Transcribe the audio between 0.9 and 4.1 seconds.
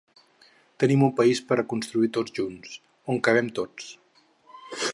un país per a construir tots junts, on cabem tots.